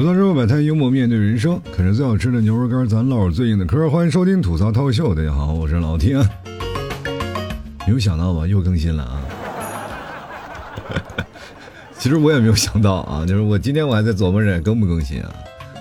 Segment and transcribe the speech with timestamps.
[0.00, 3.90] 吐槽之后摆摊，幽默面对人生，啃着最好吃的牛肉干，咱唠最硬的嗑。
[3.90, 6.26] 欢迎收听吐槽涛秀，大家好，我是老天。
[7.86, 9.20] 没有想到吧，又更新了啊！
[11.98, 15.30] 其实我也没有想到啊，就是我今天我还在琢磨着更不更新啊。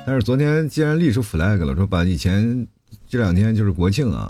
[0.06, 2.68] 但是昨天既然立出 flag 了，说把以前
[3.08, 4.30] 这两天就是国庆啊，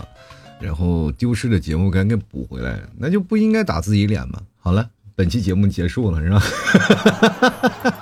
[0.60, 4.38] 然后丢失的节目赶紧补回来，那就不应该打自己脸嘛。
[4.60, 6.40] 好了，本期节目结束了，是吧？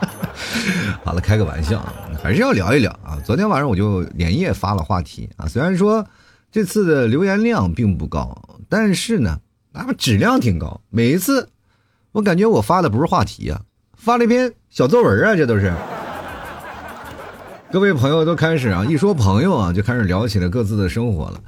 [1.04, 1.82] 好了，开个玩笑，
[2.22, 3.18] 还是要聊一聊啊。
[3.24, 6.06] 昨天晚上我就连夜发了话题啊，虽然说
[6.50, 8.36] 这次的留言量并不高，
[8.68, 9.38] 但是呢，
[9.72, 10.80] 那么质量挺高。
[10.90, 11.48] 每一次
[12.12, 13.60] 我感觉我发的不是话题啊，
[13.96, 15.72] 发了一篇小作文啊，这都是。
[17.70, 21.40] 各位朋友都开始啊，一说朋友啊，就开始聊起了各自的生活了。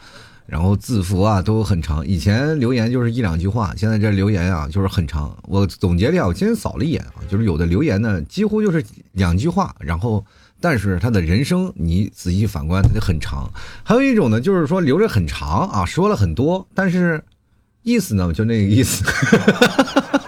[0.51, 5.33] 然后字符啊都很长，以前留言就是一两句话，现在这留言啊就是很长。
[5.47, 10.25] 我总结了下，我今天扫了一眼啊，就是有的留言呢几乎就是两句话，然后
[10.61, 13.49] 但是他的人生你仔细反观，他就很长。
[13.85, 17.23] 还有一种呢，就是说留着很长啊，说了很多，但是
[17.85, 19.05] 意思呢就那个意思。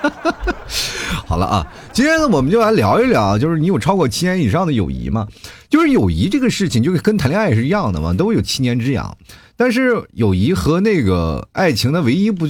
[1.33, 5.27] 好了啊，今天呢我们就来聊一聊，就是你有超过七年以上的友谊吗？
[5.71, 9.17] 就是友谊这个事情，就跟谈恋爱是一样的嘛，都有七年之痒。
[9.57, 12.47] 但是友谊和那个爱情的唯一不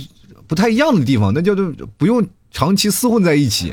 [0.49, 3.73] 不太一样的地方，那叫做不用长期厮混在一起。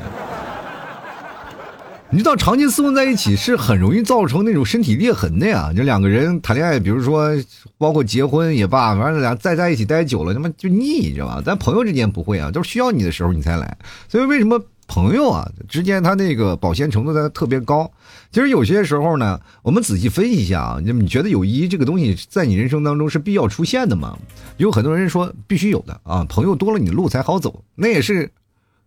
[2.12, 5.72] 你知道长期厮混在一起是很容易造成那种身体裂痕的呀。
[5.76, 7.32] 就两个人谈恋爱，比如说
[7.80, 11.42] 包括结婚也罢，反正俩再在一起待久了，他妈就腻，你知道吧？
[11.44, 13.78] 咱朋友之间不会啊，都是需要你的时候你才来。
[14.08, 17.90] 所以为什么朋友啊之间他那个保鲜程度在特别高？
[18.32, 24.18] 其实有些时候呢，我们仔细分析一下啊，你觉得友谊这个东西在你人生当中是必要出现的吗？
[24.58, 28.30] 有很多人说必须有的啊，朋友多了你的路才好走，那也是。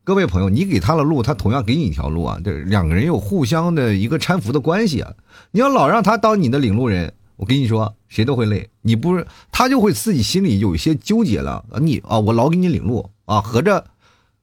[0.04, 2.36] 各位朋友，你给他的路，他同样给你一条路啊！
[2.42, 5.12] 这两个人有互相的一个搀扶的关系啊！
[5.52, 8.68] 你要老让他当你的领路人，我跟你说，谁都会累。
[8.80, 11.64] 你不是他就会自己心里有一些纠结了！
[11.80, 13.84] 你啊，我老给你领路啊，合着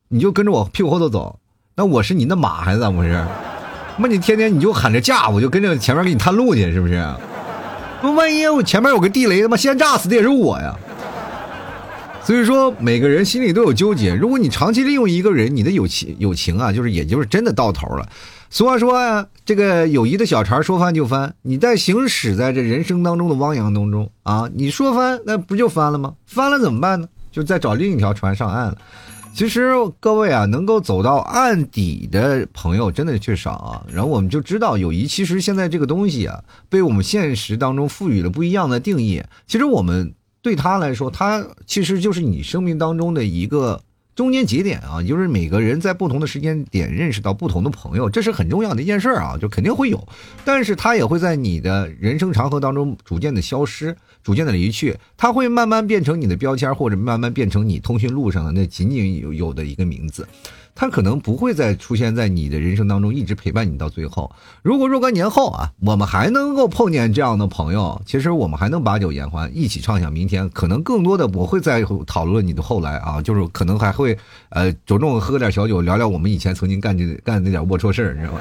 [0.07, 1.37] 你就跟着我屁股后头走，
[1.79, 3.25] 那我是你的马还是咋回事？
[3.95, 6.95] 那你天天你就喊着驾，我就跟着前面给你探路去，是不是？
[8.01, 10.75] 那万一我前面有个地雷，他妈先炸死的也是我呀！
[12.21, 14.13] 所以说，每个人心里都有纠结。
[14.13, 18.05] 如果你长期利用一个人，你的友情友情啊，就是也就是真的到头了。
[18.49, 21.33] 俗话说呀，这个友谊的小船说翻就翻。
[21.43, 26.15] 你在行驶在这人生当中的汪洋当中啊，你说翻那不就翻了吗？
[26.25, 27.07] 翻了怎么办呢？
[27.31, 28.77] 就再找另一条船上岸了。
[29.33, 33.85] 其实各位啊，能够走到案底的朋友真的确少啊。
[33.91, 39.23] 然后我们就知道，友谊其实现在这个东西啊，被我们现实当中赋予了不一样的定义。
[39.47, 40.13] 其实我们。
[40.41, 43.81] 对他来说，他其实就是你生命当中的一个
[44.19, 50.05] 中间节点啊，就是每个人在不同的时间点认识到不同的朋友，这是很重要的一件事啊，就肯定会有，
[50.43, 60.27] 但是他也会在你的人生长河当中逐渐的消失，逐渐的离去，他会慢慢变成你的标签，或者慢慢变成你通讯录上的那仅仅有有的一个名字。
[60.79, 64.31] 他可能不会再出现在你的人生当中，一直陪伴你到最后。
[64.61, 70.49] 如果若干年后啊，我们还能够碰见这样的朋友，其实我们还能把酒言欢，一起畅想明天。
[70.51, 74.17] 可能更多的我会在讨论你的后来啊，就是可能还会
[74.51, 78.39] 呃着重喝点小酒，聊聊我们以前曾经干这干的那点龌龊事儿，你知道吗？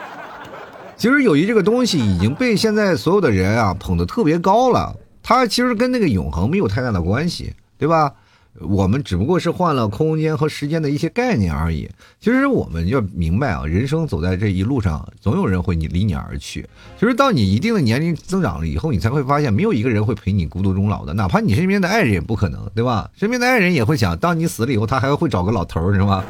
[0.98, 8.12] 其实友谊这个东西已经被现在所有的人啊捧得特别高了，它其实跟那个永恒没有太大的关系，对吧？
[8.58, 11.88] 我们只不过是换了空间和时间的一些概念而已。
[12.18, 16.68] 其实我们要明白啊，人生走在这一路上，总有人会你离你而去。
[16.98, 23.10] 其实到你一定的年龄增长了以后，你才会发现，没有一个人会陪你孤独终老的，哪怕你身边的爱人也不可能，对吧？
[23.14, 26.24] 身边的爱人也会想，当你死了以后，他还会找个老头儿，是吧？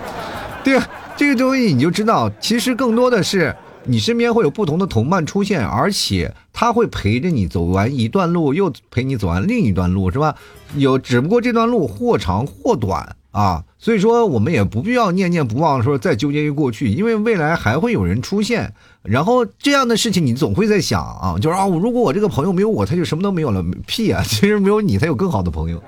[0.63, 0.79] 对，
[1.17, 3.55] 这个东西你就知道，其实更多的是。
[3.85, 10.35] 你身边会有不同的同伴出现，而且他会陪着你走完一段路，又陪你走完另一段路，是吧？
[10.77, 18.73] 有，只不过这段路或长或短啊，所以说我们也不必要念念不忘，说再纠结于过去，因为未来还会有人出现。
[19.03, 23.65] 然后这样的事情，你总会在想啊，就是啊，如果我这个朋友没有我，他就什么都没有了。
[23.87, 24.23] 屁啊！
[24.29, 25.83] 其实没有你，他有更好的朋友。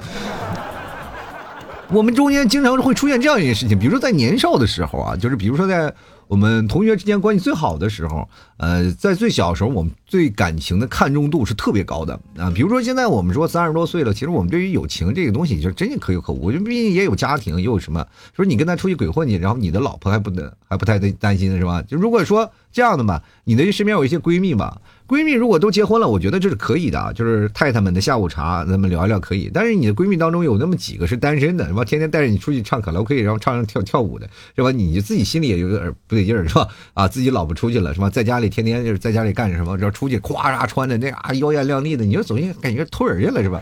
[1.91, 5.93] 我们中间经常会出现这样一件事情，比如说在年少的时候啊，就是比如说在。
[6.32, 8.26] 我们同学之间关系最好的时候，
[8.56, 12.50] 呃，在最小的时候，我们对感情的看重度是特别高的啊。
[12.50, 16.50] 比如说现在我们说三十多岁了，其实我们对于友情这个东西就真的可有可无。
[16.50, 21.82] 就毕竟也有家庭，又有什么，说你跟他出去鬼混去，然后你的老婆还不能还不太担心是吧？
[21.82, 24.79] 就如果说这样的嘛，你的身边有一些闺蜜嘛。
[25.12, 29.50] 闺蜜如果都结婚了，我觉得这是可以的啊，就是太太们的下午茶，咱们聊一聊可以。
[29.53, 31.85] 但是你的闺蜜当中有那么几个是单身的，是吧？
[31.85, 34.26] 天天带着你出去唱卡拉 OK，然后唱唱跳跳舞的，
[34.56, 34.73] 是吧？
[34.73, 36.67] 你自己心里也有点不对劲儿，是吧？
[36.94, 38.09] 啊，自己老婆出去了，是吧？
[38.09, 39.76] 在家里天天就是在家里干什么？
[39.76, 43.61] 然后出去咵嚓穿的那啊妖艳靓丽的，你就总感觉偷人去了，是吧？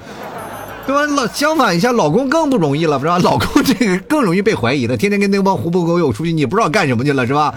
[0.87, 1.05] 对吧？
[1.17, 3.19] 老相反一下，老公更不容易了，是吧？
[3.19, 7.53] 老公这个更容易被怀疑的，天天跟那帮狐朋狗友出去，你不知道干什么去了，是吧？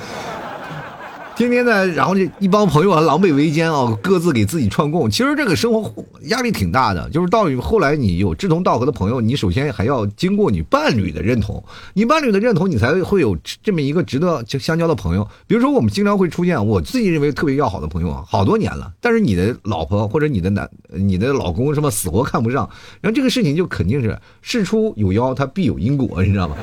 [1.36, 5.10] 天天的，然后这一帮朋友啊，狼狈为奸啊，各自给自己串供。
[5.10, 7.10] 其实这个生活压力挺大的。
[7.10, 11.64] 就是到后来，你有志同道合的朋友，你首先还要经过你伴侣的认同，
[11.96, 15.28] 你伴侣的认同，你才会有这么一个值得相交的朋友。
[15.48, 22.70] 比如说，我们经常会出现我自己认为特别要好的朋友啊，好多年了，但是你的老婆或者你的男、你的老公什么死活看不上，
[23.02, 26.56] 然后这个事情就肯定是事出有妖，它必有因果，你知道吗？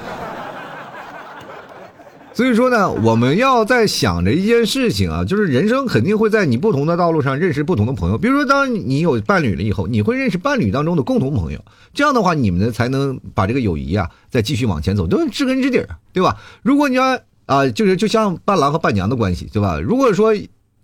[2.32, 8.16] 所以说呢，我们要在想着一件事情啊，就是人生肯定会在你不同的道路上认识不同的朋友。
[8.16, 11.62] 比如说，当你有伴侣了以后，你会认识伴侣当中的共同朋友，
[11.92, 16.36] 这样的话，你们呢才能把这个友谊啊再继续往前走，都是知根知底儿，对吧？
[16.62, 19.80] 如果你要啊，就是就像伴郎和伴娘的关系，对吧？
[19.80, 20.32] 如果说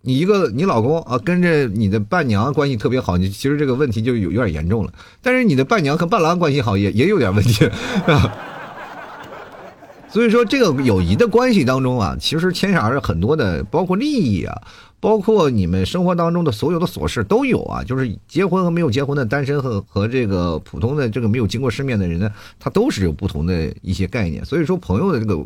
[0.02, 4.92] 你一个你老公啊跟着你的伴娘关系特别好，你其实这个问题就有有点严重了。
[5.22, 7.70] 但是你的伴娘和伴郎关系好，也也有点问题。
[10.08, 14.62] 所以说，这个友谊的关系当中啊，其实牵扯着很多的，包括利益啊，
[14.98, 17.84] 包括你们生活当中的所有的琐事都有啊。
[17.84, 24.42] 就是结婚和没有结婚的单身和和这个普通的这个没有经过世面的人呢，他都是有不同的一些概念。
[24.42, 25.44] 所以说，朋友的这个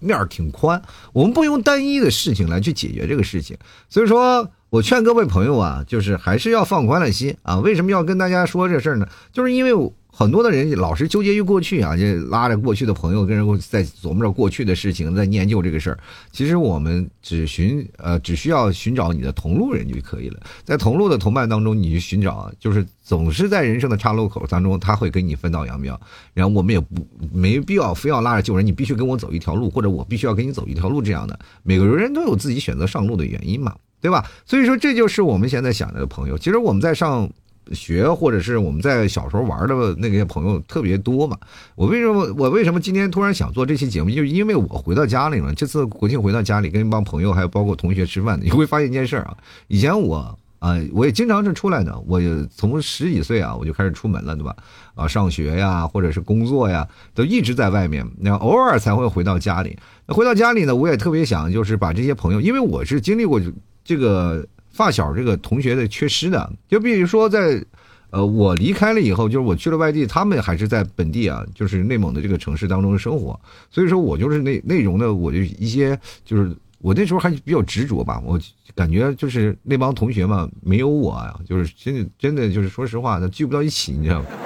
[0.00, 0.82] 面儿挺宽，
[1.12, 3.56] 我们不用单一的事情来去解决这个事情。
[3.88, 7.60] 所以说我劝各位朋友啊，就是还是要放宽了心啊。
[7.60, 9.06] 为什么要跟大家说这事儿呢？
[9.32, 9.92] 就是因为。
[10.20, 15.98] 很多的人老是纠结于过去啊，就拉着过去的朋友跟人在琢磨着过去的事情，在念旧这个事儿。
[16.30, 20.38] 其实我们只寻呃，只需要寻找你的同路人就可以了。
[20.62, 25.98] 在同路的同伴当中，你去寻找，就是总是在人生的岔路口当中，他会跟你分道扬镳。
[26.34, 31.38] 然后我们也不没必要非要拉着旧人，你必须跟我走一条路，或者我必须要跟你走一条路这样的。
[31.62, 34.26] 每个人都有自己选择上路的原因嘛，对吧？
[34.44, 36.36] 所以说这就是我们现在想的朋友。
[36.36, 37.26] 其实我们在上。
[37.72, 41.38] 学或者是我们在小时候玩的那些朋友特别多嘛。
[41.76, 44.10] 我为什么我为什么今天突然想做这期节目？
[44.10, 45.54] 就因为我回到家里了。
[45.54, 49.36] 这次国庆回到家里，跟一帮朋友还有包括同学吃饭，你会发现一件事啊。
[49.68, 51.96] 以前我啊，我也经常是出来的。
[52.06, 52.20] 我
[52.50, 54.56] 从十几岁啊，我就开始出门了，对吧？
[54.94, 58.04] 啊，上学呀，或者是工作呀，都一直在外面。
[58.18, 59.78] 那偶尔才会回到家里。
[60.06, 63.40] 那回到家里呢，我也特别想就是把这些朋友，因为我是经历过
[63.84, 64.44] 这个。
[64.72, 67.62] 发小这个同学的缺失的，就比如说在，
[68.10, 73.38] 呃，我离开了以后，就是我去了外地，他们还是在本地啊，就是内蒙的这个城市当中生活，
[73.70, 78.40] 所以说我就是内内容的，我就一些就是我那时候还比较执着吧，我
[78.74, 84.26] 感觉就是那帮同学嘛，没有我呀，就是真的真的就是说实话，他聚不到一起，你知道吗？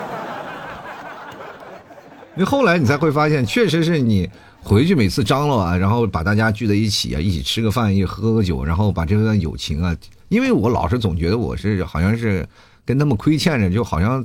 [2.35, 4.29] 你后来你才会发现，确实是你。
[4.65, 9.95] 回去每次张罗啊，然后把大家聚在一起啊，一起吃个饭，一喝个酒，然后把这段友情啊，
[10.31, 12.49] 因为我老是总觉得我是好像是
[12.85, 14.25] 跟他们亏欠着，就好像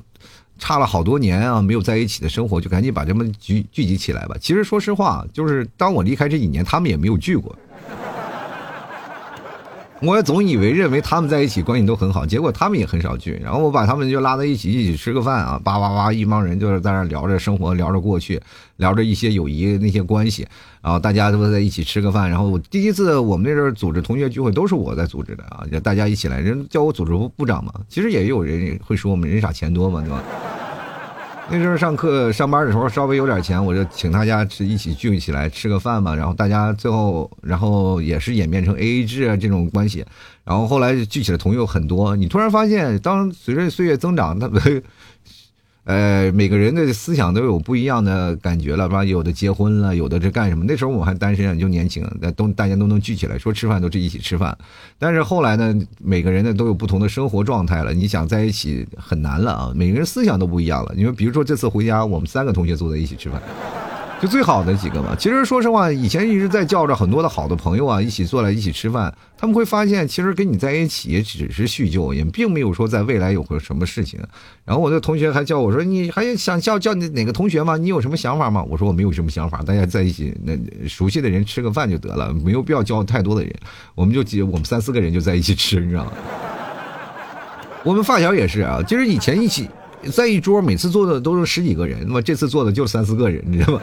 [0.57, 4.38] 差了好多年啊，没有在一起的生活，就赶紧把他们聚聚集起来吧。
[4.39, 7.53] 其实说实话，就是当我离开这几年，他们也没有聚过。
[10.01, 13.40] 我也总以为认为他们在一起关系都很好，结果他们也很少聚。
[13.44, 18.42] 然后我把他们就拉在一起，一起吃个饭啊，叭叭叭，一帮人就是在那聊着生活，聊着过去，
[18.78, 20.48] 聊着一些友谊那些关系。
[20.82, 22.29] 然后大家都在一起吃个饭。
[22.29, 27.74] 然后我第一次我们那阵儿组织同学聚会，都是我在组织的啊，大家一起来，人叫我组织部部长嘛。
[27.89, 30.24] 其实也有人会说我们人傻钱多嘛，对吧？
[31.51, 36.15] 那时候上课上班的时候稍微有点钱，我就请大家吃一起聚起来吃个饭嘛。
[36.15, 40.06] 然后大家最后，然后也是演变成 A A 制啊这种关系。
[40.44, 44.50] 然后后来聚起来朋友很多，你突然发现，当随着岁月增长，他。
[45.89, 49.03] 呃，每个人的思想都有不一样的感觉了，吧？
[49.03, 50.63] 有的结婚了，有的是干什么？
[50.67, 54.55] 那时候我还单身，就年轻，那都大家都能聚起来，说吃饭都是一起吃饭。
[55.00, 59.72] 但是后来呢，每个人呢都有不同的生活状态了，你想在一起很难了啊！
[59.75, 60.93] 每个人思想都不一样了。
[60.96, 63.41] 你说，比如说这次回家，我们三个同学坐在一起吃饭。
[64.22, 65.16] 就最好的几个嘛。
[65.18, 69.14] 其实说实话，以前一直在叫着很多的好的朋友啊，一起坐来一起吃饭。
[69.38, 74.20] 他们会发现，其实跟你在一起也只是叙旧，也并没有说在未来有个什么事情。
[74.66, 77.78] 然后我的同学还叫我说：“你还想叫叫你哪个同学吗？
[77.78, 80.54] 你有什么想法吗？”我说：“我没有什么想法，大家在一起，那
[80.90, 83.56] 熟悉的人吃个饭就得了，没有必要叫太多的人。
[83.96, 86.12] 我们就几，我们三四个人就在一起吃，你知道吗？
[87.86, 89.70] 我们发小也是啊，就是以前一起。
[90.12, 93.82] 在一桌，每次坐的都是十几个人，那么这次坐的就三四个人，你知道吗？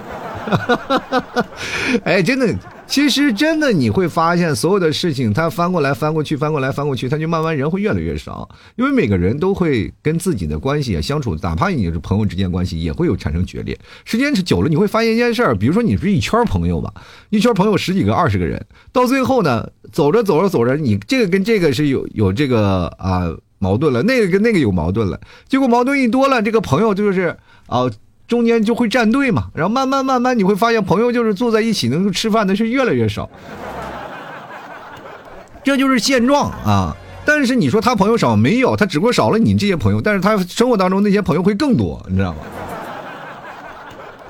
[2.04, 2.54] 哎，真的。
[2.88, 8.48] 其实真的你会发现，所有的事情它翻过来翻过去，翻过来翻过去，它就慢慢人会越来越少。
[8.76, 13.76] 因为每个人都会跟自己的关系相处，哪怕你是朋友之间关系，也会有产生决裂。
[14.04, 16.94] 时间久了，你会发现一件事儿，比如说你是一圈朋友吧，
[17.30, 23.26] 一圈朋友十几个、二十个人，到最后呢，走着走着走着，你这个跟这个是有有这个啊
[23.58, 27.36] 矛盾了，那个跟那个有矛盾了，结果矛盾一多了，这个朋友就是
[27.66, 27.90] 啊。
[28.28, 33.30] 中间就会站队嘛，然后慢慢慢慢你会发现，朋友就是坐在一起能够吃饭的是越来越少，
[35.62, 36.96] 这就是现状啊。
[37.24, 42.38] 但是你说他朋友少没有，他只不过少了你这些朋友，但是他生活当中那些朋友会更多，你知道吗？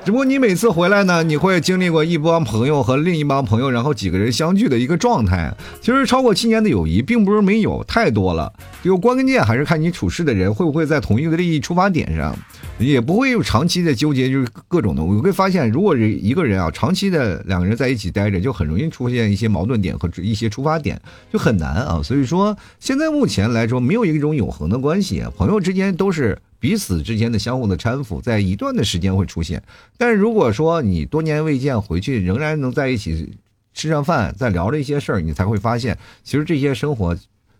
[0.07, 5.53] 只不过你每次回来呢，你会经历过一帮朋友和另一帮朋友，然后几个人相聚的一个状态。
[5.81, 8.53] 其实超过七年的友谊并不是没有，太多了。
[8.81, 12.33] 就关键还是看你处事的人会不会在同一个利益出发点上，
[12.79, 15.03] 也不会有长期的纠结，就是各种的。
[15.03, 20.97] 我会发现，如果是一个人啊，长期的两个人在一起待着，就很容易出现一些矛盾点和一些出发点，
[21.33, 21.99] 就很难啊。
[22.01, 26.37] 所以说，现在目前来说，没有一种永恒的关系，朋友之间都是。
[26.59, 29.61] 彼此之间的相互的搀扶，在一段的时间会出现。
[29.97, 33.37] 但是如果说你多年未见回去，仍然能在一起
[33.73, 37.15] 吃上饭，再聊着一些事儿，你才会发现，其实这些生活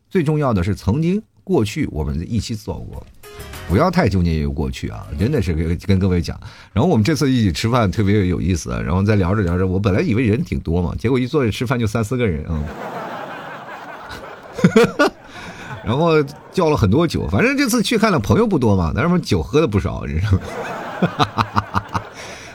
[0.10, 3.06] 最重要的是曾经过去我们一起走过。
[3.70, 6.39] 不要太纠结于过去啊，真的是跟跟各位讲。
[6.74, 12.63] 然后我们这次一起吃饭特别有意思，然后再聊着聊着，我本来以为人挺多嘛，结果一坐下吃饭就三四个人啊。
[15.88, 22.01] 然后叫了很多酒，反正这次去看了朋友不多嘛，但是酒喝的不少，你知道吗？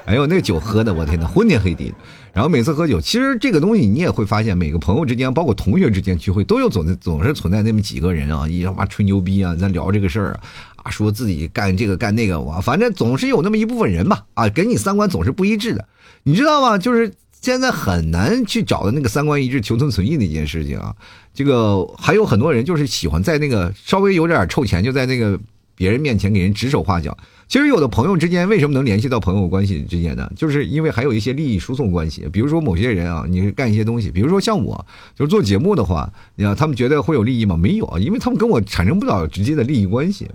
[0.05, 1.95] 哎呦，那酒喝的，我天呐，昏天黑地。
[2.35, 10.41] 然后每次喝酒，其实这个东西你也会发现，每个朋友之间，包括同学之间聚会，都有总总是存在那么几个人啊，一他妈吹牛逼啊，在聊这个事儿啊，
[10.83, 15.87] 啊，说自己干这个干那个，我反正总是有那么一部分人吧，啊，跟你三观总是不一致的，
[16.25, 16.77] 你知道吗？
[16.77, 17.11] 就是。
[17.43, 20.95] 现在很难去找的那个三观一致、求同存异的一件事情啊，
[21.35, 25.39] 这个还有很多人就是喜欢在那个稍微有点臭钱，就在那个
[25.75, 27.15] 别人面前给人指手画脚。
[27.53, 30.27] 其实有的朋友之间为什么能联系到朋友关系之间呢？
[30.35, 32.27] 就是因为还有一些利益输送关系。
[32.33, 37.55] 比如说某些人啊，你干一些东西，比如说像我，就是做节目的话，你看他们觉得会有利益吗？
[37.55, 40.27] 没有啊，因为他们跟我产生不了直接的利益关系。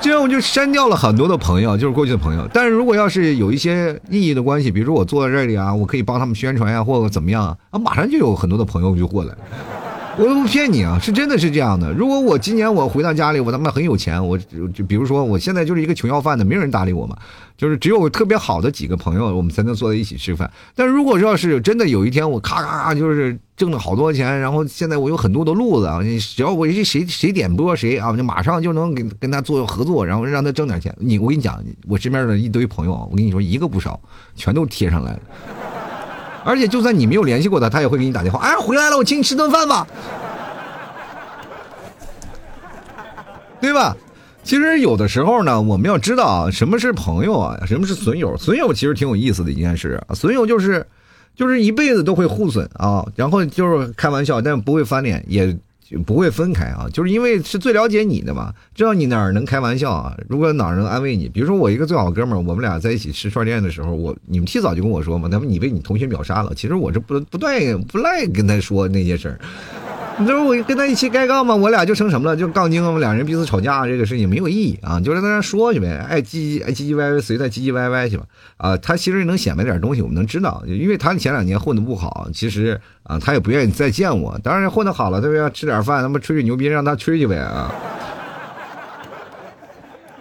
[0.00, 2.44] 这样我就删掉了很多的朋友，就是过去的朋友。
[2.52, 9.32] 但是如果要是有一些利益的关系，比如说我坐在这里啊，我可以帮他们宣传呀，或者怎么样啊，马上就有很多的朋友就过来。
[10.18, 11.90] 我不骗你啊，是真的是这样的。
[11.92, 14.36] 如果我今年我回到家里，我他妈很有钱，我
[14.74, 17.16] 就比如说我现在就是一个穷要饭的，没有人搭理我嘛，
[17.56, 20.50] 就是只有特别好的几个朋友，我们才能坐在一起吃饭。
[20.76, 30.94] 但如果要是真的有一天我咔咔咔就是挣了好多钱，然后现在我有很多的路子啊，你只要我一谁谁点播谁啊，就马上就能跟跟他做合作，然后让他挣点钱。
[30.98, 33.98] 你我跟你讲，我身边的一堆朋友，我跟你说一个不少，
[34.36, 35.20] 全都贴上来了。
[36.44, 38.38] 而且，就算你没有联系过他，他也会给你打电话。
[38.40, 39.86] 哎，回来了，我请你吃顿饭吧，
[43.60, 43.96] 对吧？
[44.42, 48.36] 其实有的时候呢，我们要知道啊，什么是朋友啊，什么是损友。
[48.36, 50.86] 损友其实挺有意思的一件事啊，损友就是，
[51.36, 55.56] 就是一辈子都会互损啊，然后就是开玩笑，但不会翻脸，也。
[56.06, 69.38] 不会分开啊，就是因为是最了解你的嘛，知道你哪儿能开玩笑啊，如果哪儿能安慰你，比如说我一个最好哥们儿，我们俩在一起吃串店的时候，我你们提早就跟我说嘛，他说你被你同学秒杀了，其实我是不不赖不赖跟他说那些事儿。
[70.18, 72.36] 你说我跟他一起该杠吗，我俩就成什么了？
[72.36, 78.24] 就杠精，我们两人彼此吵架，这个事情没有意义啊，就在那说去呗，爱唧唧爱唧唧歪歪，随他唧唧歪歪去吧。
[78.58, 84.38] 啊，他其实能显摆点东西，我们能知道，因为他前两年混的不好，其实啊，他也不愿意再见我。
[84.44, 87.74] 当然混的好了，对不对吃点饭，他妈吹吹牛逼，让他吹去呗啊。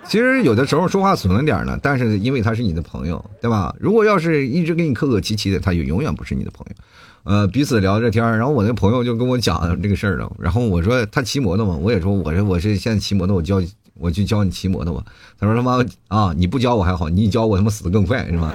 [0.07, 3.75] 其实有的时候说话损了点呢，但是因为他是你的朋友，对吧？
[3.79, 6.75] 如果要是一直跟你客客气气的，他就永远不是你的朋友。
[7.23, 13.61] 呃，彼此聊着天然后我那朋友就跟我讲这个事儿了，然后我说他骑摩托嘛，我也说我是我是现在骑摩托，我教
[13.99, 15.03] 我去教你骑摩托吧。
[15.39, 18.51] 他说他妈啊，你不教我还好，你一教我他妈死的更快是吧？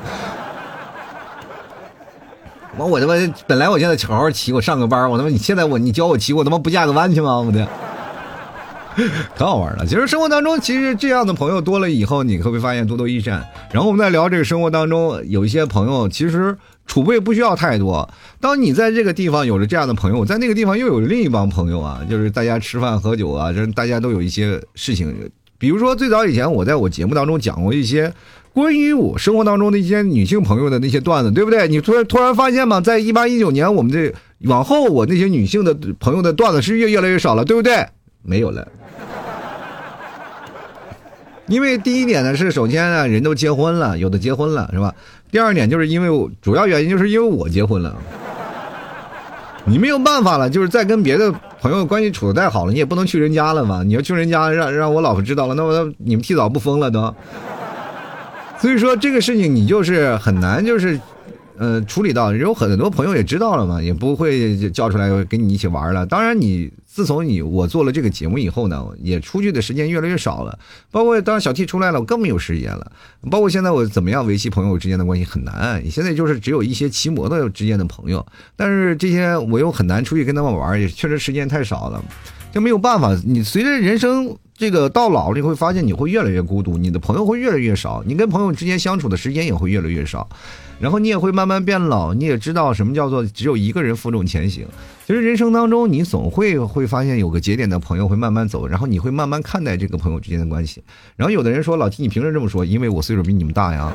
[2.76, 3.14] 完我他妈
[3.46, 7.38] 本来我现在好好骑，我上个班，我他妈你现在我你教我骑，我他妈不架个弯去吗？
[7.38, 7.68] 我的，
[9.36, 9.86] 可好玩了。
[9.86, 13.46] 其实生活当中，其实这样的朋友多了以后，你会不会发现多多益善？
[13.70, 16.58] 然后我们在聊这个生活当中，有一些朋友其实。
[16.86, 18.08] 储备不需要太多。
[18.40, 25.14] 当你在这个地方有了这样的朋友，在那个地方又有另一帮朋友啊，就是大家吃饭喝酒啊，这大家都有一些事情。
[25.58, 28.12] 比如说最早以前我在我节目当中讲过一些
[28.52, 31.66] 关于我生活当中的一些女性朋友的那些段子，对不对？
[31.66, 37.86] 你突然突然发现嘛，在一八一九年，我们这往后我那些女性的朋友的段子是越越来越少了，对不对？
[38.22, 38.66] 没有了。
[41.48, 44.92] 因为第一点呢是，首先呢人都结婚了，有的结婚了是吧？
[45.30, 47.94] 第二点就是因为我主要原因就是因为我结婚了，
[49.64, 53.82] 你没有办法了，就是再跟别的朋友关系处的太好了，你也不能去人家了嘛。
[53.82, 57.14] 你要去人家，让让我老婆知道了，那我你们提早不疯了都。
[58.58, 60.98] 所以说这个事情你就是很难，就是。
[61.58, 66.04] 呃，处理到有很多朋友也知道了嘛，也不会叫出来跟你一起玩了。
[66.04, 70.58] 当然，你自从你我做了这个节目以后呢，也出去的时间越来越少了。
[70.90, 72.90] 包括当小 T 出来了，我更没有时间了。
[73.30, 75.84] 包括现在我怎么样维系朋友之间的关系很难。
[75.90, 78.24] 现在就是只有一些骑摩托之间的朋友，
[78.56, 82.02] 但是这些我又很难出去跟他们玩，也确实时间太少了，
[82.50, 83.14] 就没有办法。
[83.26, 90.26] 你随着人生这个到老了，你会发现你会越来越孤独，你的朋友会越来越少，你跟朋友之间相处的时间也会越来越少。
[90.80, 94.66] 然后你也会慢慢变老，你也知道什么叫做只有一个人负重前行。
[95.06, 100.82] 其实人生当中，你总会会发现有个节点的朋友会慢慢走，然后你会慢慢看待这个朋友之间的关系。
[101.14, 102.64] 然后有的人说：“老提，你凭什么这么说？
[102.64, 103.92] 因为我岁数比你们大呀。”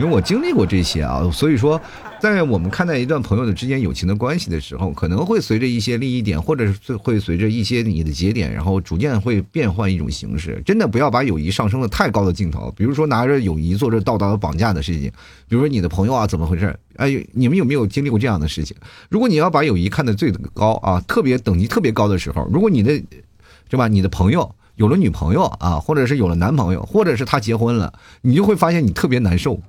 [0.00, 1.78] 因为我经历过这些啊，所以说，
[2.18, 10.62] 在我们看待一段朋友的之间友情的关系的时候，可能会随着一些利益点，或者是会随着一些你的节点，然后逐渐会变换一种形式。
[10.64, 15.12] 真的不要把友谊上升的太高的镜头，比如说拿着友谊做着道德绑架的事情，
[15.46, 16.74] 比如说你的朋友啊怎么回事？
[16.96, 18.74] 哎，你们有没有经历过这样的事情？
[19.10, 22.90] 如果你要把友谊看得最高啊，特别等级特别高的时候，如果你的，
[23.70, 23.86] 是吧？
[23.86, 27.92] 你的朋友有了女朋友啊，或者是有了男朋友，或者是他结婚了，
[28.22, 29.60] 你就会发现你特别难受。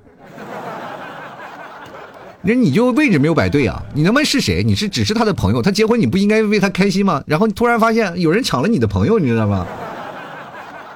[2.44, 3.82] 那你就位置没有摆对啊！
[3.94, 4.64] 你他妈是谁？
[4.64, 7.24] 你是只是他的朋友，他结婚你不应该为他开心吗？
[7.28, 9.68] 然后你突然发现有人抢了你的朋友，你知道吗？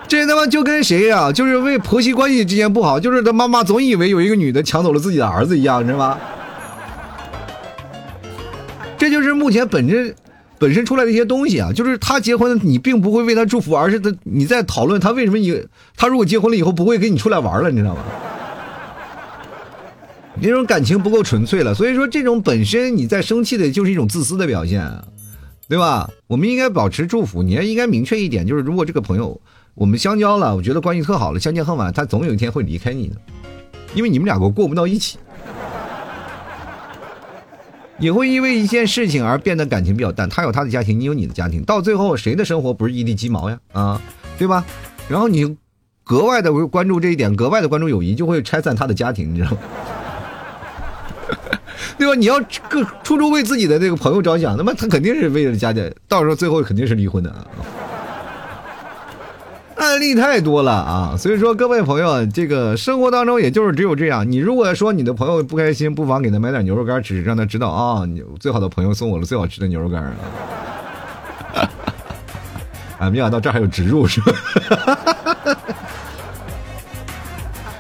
[0.07, 1.31] 这他妈就跟谁呀？
[1.31, 6.17] 就是为婆媳关系之间不好，就是他妈妈总以为有一个女的抢走了自己的儿子一样，你知道吗？
[8.97, 10.15] 这就是目前本身
[10.57, 11.71] 本身出来的一些东西啊！
[11.71, 15.63] 就是他结婚，你并不会为他祝福，而是他你在讨论他为什么以
[15.95, 18.01] 他如果结婚了以后不会跟你出来玩了，你知道吗？
[20.41, 24.91] 那种感情不够纯粹了，所以说这种本身你在生气的就是一种自私的表现，
[25.67, 26.09] 对吧？
[26.27, 29.39] 我们应该保持祝福，你要应该明确一点，就是如果这个朋友
[29.73, 33.15] 我们相交了，我觉得关系特好了，相见恨晚，他总有一天会离开你的，
[33.93, 35.17] 因为你们两个过不到一起，
[37.97, 40.27] 也会因为一件事情而变得感情比较淡。
[40.27, 43.57] 他有他的家庭，你有你的家庭，到最后谁的生活不是一地鸡毛呀？
[43.71, 44.01] 啊，
[44.37, 44.65] 对吧？
[45.07, 45.55] 然后你
[46.03, 49.57] 格外的关注这一点，格外的关注友谊，就会拆散他的家庭，你知道吗？
[51.97, 52.15] 对吧？
[52.15, 52.83] 你要处
[53.17, 57.45] 处为自己的那个朋友着想，那么他肯定是为了家庭，到时候最后肯定是离婚的啊。
[59.77, 64.29] 案例太多了啊，所以说各位朋友，这个生活当中也就是只有这样。
[64.29, 70.15] 你如果说你的朋友不开心，不妨给他买点牛肉干吃，让他知道啊，你最好的朋友送我了最好吃的牛肉干啊。
[72.99, 74.33] 啊， 没想到这还有植入是吧？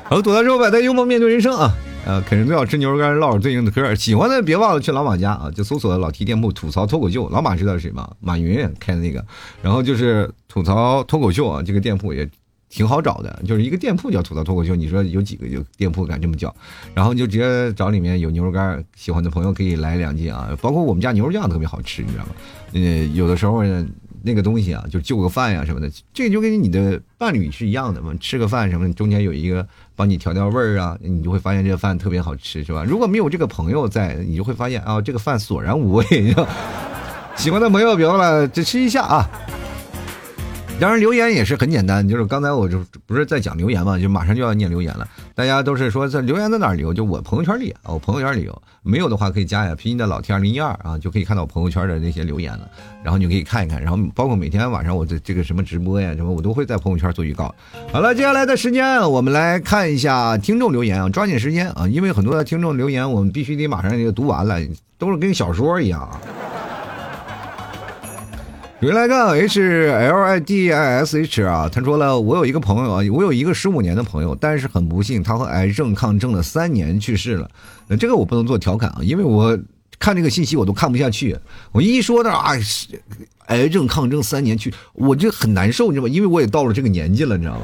[0.03, 1.71] 好，躲在之后摆在幽默面对人生啊。
[2.05, 3.95] 呃，啃着最好吃牛肉干，唠着最硬的嗑。
[3.95, 7.27] 喜欢的别忘了去老马家啊，就搜索老 T 店铺吐槽脱口秀。
[7.29, 8.07] 老马知道是谁吗？
[8.19, 9.25] 马云开的那个。
[9.63, 12.29] 然后就是吐槽脱口秀啊，这个店铺也
[12.69, 14.75] 挺好找的，就是一个店铺叫吐槽脱口秀。
[14.75, 16.55] 你说有几个有店铺敢这么叫？
[16.93, 20.55] 然后就直接找里面有牛肉干，喜欢的朋友可以来两斤啊。
[20.61, 22.31] 包括我们家牛肉酱特别好吃，你知道吗？
[22.73, 23.85] 嗯，有的时候呢。
[24.27, 28.11] 那个东西啊，就就个饭呀什么的，这个就跟你的伴侣是一样的嘛。
[28.19, 32.83] 吃个饭什么，中间有一个帮你调调味儿啊，你就会发现这个饭特别好吃，是吧？
[32.83, 36.05] 如果没有这个朋友在，你就会发现啊，这个饭索然无味。
[37.35, 39.29] 喜欢的朋友别忘了支持一下啊！
[40.77, 45.07] 当然留言也是很简单，就是刚才我就不是在讲留言嘛，就马上就要念留言了。
[45.33, 46.93] 大家都是说在留言在哪留？
[46.93, 52.69] 就我朋友圈里啊，我朋友圈里有，没有的话可以加一下拼音的老 T 二零一二啊，就可以看到我朋友圈的那些留言了。
[53.01, 57.55] 然后你可以看一看，然后包括每天晚上我的这个什么直播呀什么，我都会在朋友圈做预告。
[57.91, 64.59] 好了，接下来的时间我们来看一下听众留言啊，抓紧时间啊，因为很多的听众留言我们必须得马上就读完了，
[64.97, 66.19] 都是跟小说一样啊。
[68.85, 77.49] 原来个 H L I D I S H 啊，他说了，我有一个朋友啊，我有一个十五年的朋友，但是很不幸，他和癌症抗争了三年去世了。
[77.87, 79.57] 那这个我不能做调侃啊，因为我
[79.97, 81.35] 看这个信息我都看不下去。
[81.71, 82.51] 我一说到啊，
[83.47, 86.09] 癌症抗争三年去，我就很难受，你知道吗？
[86.09, 87.61] 因为我也到了这个年纪了，你知道吗？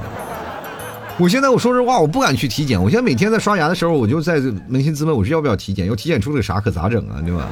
[1.20, 2.82] 我现在我说实话，我不敢去体检。
[2.82, 5.86] 我现在每天在刷牙的时候，我就在扪心自问，我是要不要体检？
[5.86, 7.22] 要体检出个啥可咋整啊？
[7.24, 7.48] 对吧？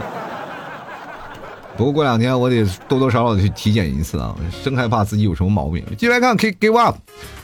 [1.80, 5.82] 不过过两天我得多多少少去体检一次啊，真害怕自己有什么毛病。
[5.98, 6.98] 继续来看，K Give Up，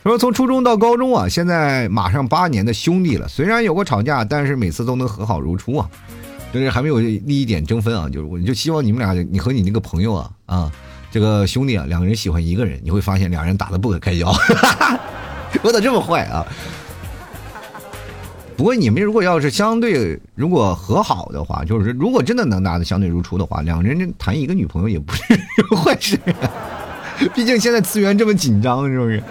[0.03, 3.29] 说从初中到高中啊，现在马上八年的兄弟了。
[3.29, 5.89] 虽然有过吵架，但是每次都能和好如初啊。
[6.53, 10.71] 就是还没有利益点争分啊，就是我就希望你们俩，你和你那个朋友啊啊，
[11.09, 14.33] 这个兄弟啊，两个人喜欢一个人，你会发现两人打的不可开交。
[15.63, 16.45] 我咋这么坏啊？
[18.57, 25.23] 不过你们如果要是相对如果和好的话，就是如果真的能拿的相对如初的话，两个人谈一个女朋友也不是
[25.75, 26.17] 坏事。
[27.33, 29.21] 毕竟现在资源这么紧张，是不是？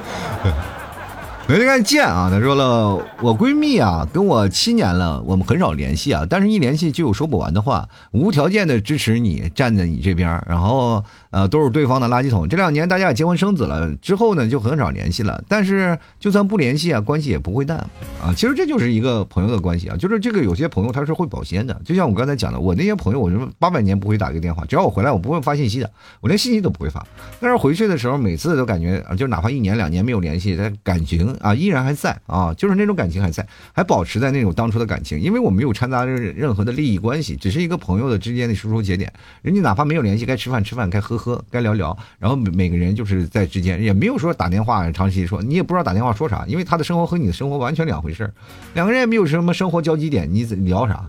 [1.46, 2.30] 没人看见啊！
[2.30, 12.48] 他说了，我闺蜜啊，跟我七年了，我们很少联系啊，但是一联系就有说不完的话，无条件的支持你，站在你这边，然后呃，都是对方的垃圾桶。
[12.48, 17.76] 这两年大家也结婚生子了，之后呢就很少联系了，但是就算不联系啊，关系也不会淡
[18.22, 18.32] 啊。
[18.34, 25.90] 其实这就是一个朋友的关系啊，就是这个有些朋友他是会保鲜的，就像我刚才讲的，我那些朋友，我就八百年不会打一个电话，只要我回来，我不会发信息的，
[26.22, 27.06] 我连信息都不会发。
[27.38, 31.33] 但是回去的时候，每次都感觉，就哪怕一年两年没有联系，但感情。
[31.40, 39.12] 啊，依然还在啊，就是那种感情还在，还保持在那种当初的感情，因为我没有掺杂任任何的利益关系，只是一个朋友的之间的输出节点。
[39.42, 48.32] 人家哪怕没有联系，该吃饭吃饭，该喝喝，该聊聊，然后每个人就是在之间，也没有说打电话长期说，你也不知道打电话说啥，因为他的生活和你的生活完全两回事
[48.74, 51.04] 两个人也没有什么生活交集点，你聊啥？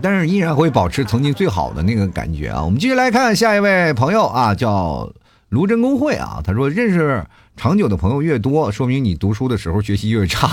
[0.00, 2.64] 但是依然会保持曾经最好的那个感觉啊。
[2.64, 5.12] 我们继续来看下一位朋友啊，叫。
[5.52, 7.22] 卢真公会啊，他说认识
[7.56, 10.50] 长久的朋友越多，说明你读书的时候学习越差，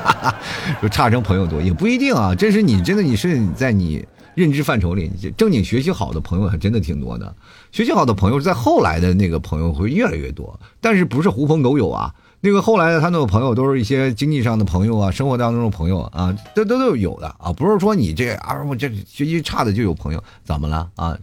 [0.80, 2.34] 就差成朋友多也不一定啊。
[2.34, 7.34] 这是你真的你是在你认知范畴里，正经学习好的朋友还真的挺多的。
[7.72, 12.14] 学习好的朋友在后来的那个朋友会越来越多，但是不是狐朋狗友啊？
[12.40, 21.18] 那个后来的他那个朋友都是一些经济上的朋友啊，生活当中的朋友啊，都都都有的啊，不是说你这啊我这学习差的就有朋友，怎么了啊？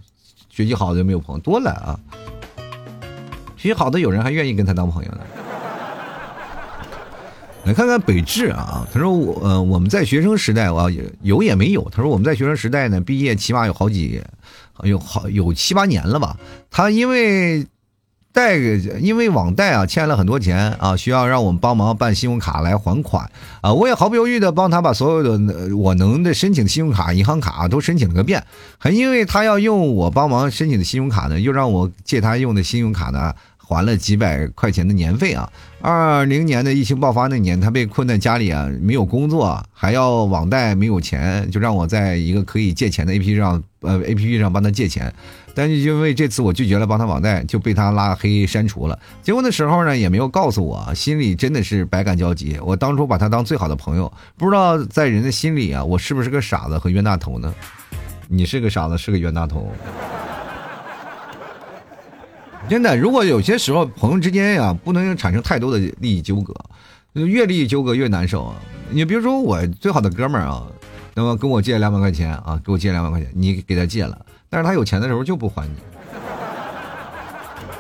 [0.49, 1.97] 学习好的就没有朋友多了啊。
[3.65, 5.21] 学习好的有人还愿意跟他当朋友呢。
[7.63, 10.86] 来看看北志啊，他说我呃我们在学生时代啊
[11.23, 14.21] 有也没有，他说我们在学生时代呢毕业起码有好几
[14.84, 16.38] 有好有七八年了吧。
[16.69, 17.65] 他因为
[18.32, 18.58] 贷
[18.99, 23.73] 因为网贷啊欠了很多钱啊，需要让我们帮忙办信用卡来还款啊。
[23.73, 28.45] 我也毫不犹豫的帮他把所有的我能的申请信用卡、银行卡都申请了个遍。
[28.78, 33.34] 还因为他要用我帮忙申请的信用卡呢，又让我借他用的信用卡呢。
[33.67, 35.51] 还了几百块钱的年费啊！
[35.82, 45.12] 二零年的疫情爆发那年，他被困在家里啊，没有工作，还要网贷，没有钱，就让我在一个可以借钱的 A P 上，呃，A P P 上帮他借钱。
[45.56, 48.99] 但是因为这次我拒绝了帮他网贷，就被他拉黑删除了。
[49.21, 52.60] 结婚的时候呢，也没有告诉我，心里真的是百感交集。
[52.63, 57.54] 我当初把他当最好的朋友，不知道在人的心里啊，我是不是个傻子和冤大头呢？
[58.28, 59.71] 你是个傻子，是个冤大头。
[62.67, 66.54] 真的，如果有些时候朋友之间呀，不能产生太多的利益纠葛，
[67.13, 68.54] 越利益纠葛越难受。
[68.89, 70.63] 你比如说我最好的哥们儿啊，
[71.13, 74.17] 那么跟我借两百块钱啊，给我借两百块钱，你给他借了，
[74.49, 75.75] 但是他有钱的时候就不还你，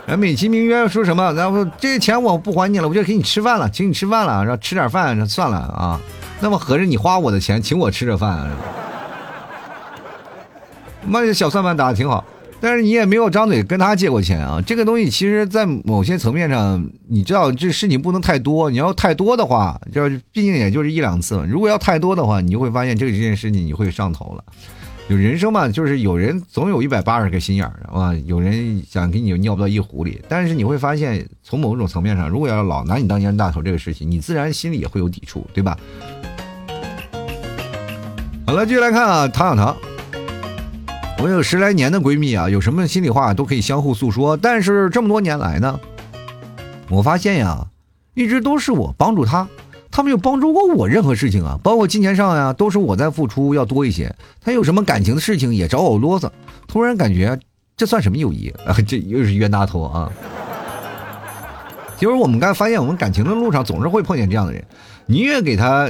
[0.05, 5.99] 然后美其名曰说什么，然后这些钱我不还你了，我就给你吃饭了，请你吃饭了，然后吃点饭算了啊，
[6.39, 8.47] 那么合着你花我的钱请我吃着饭，
[11.07, 12.23] 妈小算盘打的挺好。
[12.65, 14.59] 但是你也没有张嘴跟他借过钱啊！
[14.65, 18.71] 这个东西其实，在某些层面上，你知道这事情不能太多。
[18.71, 21.45] 你要太多的话，就是毕竟也就是一两次。
[21.47, 24.43] 如果要太多的话，你就会发现这个这件事情你会上头了。
[25.09, 30.19] 有人生嘛，就是有人总有一百八十个心眼儿啊，有人想给你尿不到一壶里。
[30.27, 35.77] 但是你会发现，从某种层面上，如果要老拿你当冤大头这个事情，你自然心里也会有抵触，对吧？
[38.47, 39.94] 好了，继续来看啊，唐小唐。
[41.17, 44.37] 我有十来年的闺蜜啊，有什么心里话都可以相互诉说。
[44.37, 45.79] 但是这么多年来呢，
[46.89, 47.65] 我发现呀，
[48.13, 49.47] 一直都是我帮助她，
[49.89, 54.13] 她没有帮助过我任何事情啊，包括金钱上呀，都是我在付出要多一些。
[54.41, 56.29] 她有什么感情的事情也找我啰嗦。
[56.67, 57.39] 突然感觉
[57.77, 58.75] 这算什么友谊啊？
[58.85, 60.11] 这又是冤大头啊！
[61.97, 64.63] 其实我们刚发现，我们感情的路上总是会碰见这样的人，
[65.05, 65.89] 你越给他。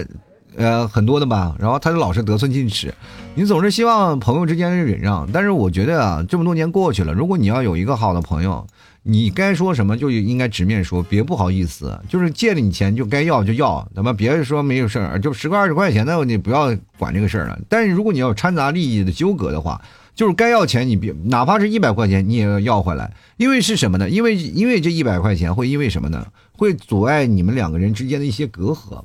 [0.58, 2.94] 呃，很多的吧，然后他就老是得寸进尺，
[3.36, 8.66] 你总是希望朋友之间忍让，但是我觉得啊，这么多年过去了，如果你要有一个好的朋友，
[9.04, 17.60] 你该说什么就应该直面说，别不好意思，就是借了你钱就该要就要，他妈别说没有事儿，就十块二十块钱的你不要管这个事儿了。
[17.68, 19.82] 但是如果你要掺杂利益的纠葛的话，
[20.16, 24.10] 就是该要钱你别，哪怕是一百块钱你也要要回来，因为是什么呢？
[24.10, 26.26] 因为因为这一百块钱会因为什么呢？
[26.54, 29.04] 会阻碍你们两个人之间的一些隔阂。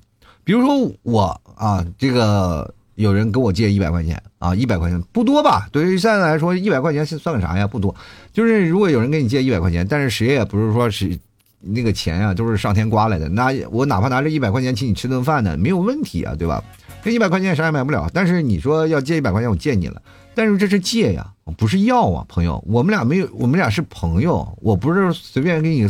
[0.51, 5.69] 比如说我啊，这个有人跟我借一百块钱啊，一百块钱不多吧？
[5.71, 7.69] 对于现在来说，一百块钱算个啥呀？
[7.69, 7.95] 不多。
[8.33, 11.17] 就是如果有人给你借一百块钱，但是谁也不是说是
[11.61, 13.29] 那个钱呀，都是上天刮来的。
[13.29, 16.61] 那我哪怕拿这一百块钱请你吃顿饭呢，没有问题啊，对吧？
[17.05, 18.11] 这一百块钱啥也买不了。
[18.13, 20.03] 但是你说要借一百块钱，我借你了，
[20.35, 21.25] 但是这是借呀，
[21.57, 22.61] 不是要啊，朋友。
[22.67, 25.89] 我们俩没有，我们俩是朋友，我不是随便给你。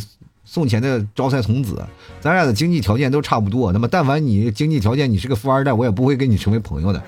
[0.52, 1.80] 送钱的招财童子，
[2.20, 3.70] 咱俩的经济条件都差不多。
[3.70, 7.00] 那么，但凡你经济条件你是个富二代，我也不会跟你成为朋友的。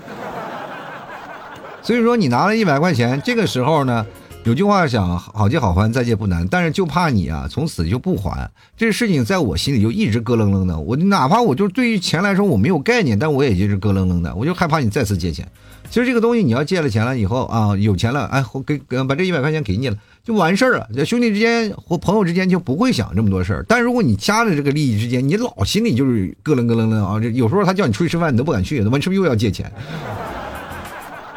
[1.83, 4.07] 所以说，你拿了一百块钱，这个时候呢，
[4.45, 6.47] 有句话想，好借好还，再借不难。
[6.49, 8.51] 但是就怕你啊，从此就不还。
[8.77, 10.77] 这事情在我心里就一直咯楞楞的。
[10.77, 14.35] 我哪怕我就对于钱来说我没有概念，但我也就是咯楞楞的。
[14.35, 15.47] 我就害怕你再次借钱。
[15.89, 20.89] 其实这个东西你要借了钱了以后啊，有钱了，哎，我给把这一百块钱给你了，就完事儿了。
[21.05, 23.65] 兄弟之间或朋友之间就不会想这么多事儿。
[23.69, 27.21] 但如果你加了这个利益之间，你老心里就是咯楞咯楞楞啊。
[27.21, 29.71] 这有时候他叫你出去吃饭，你都不敢去，他妈是不是又要借钱？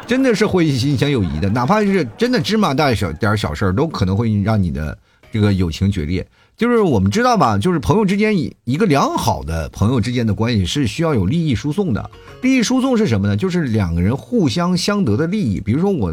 [0.06, 4.96] 真的是会影响友谊的，哪怕是真的芝麻大小点小事儿，都可能会让你的
[5.32, 6.26] 这个友情决裂。
[6.56, 12.10] 就是我们知道吧，就是朋友之间一个良好的朋友之间的关系是需要有利益输送的。
[12.40, 13.36] 利益输送是什么呢？
[13.36, 15.60] 就是两个人互相相得的利益。
[15.60, 16.08] 比如说我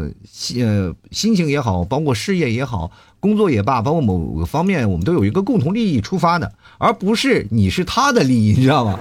[0.56, 8.98] 呃心情也好，包括事业也好，工作也罢，包括某个方面，我们都有一个共同利益出发的，而不是你是他的利益，你知道吗？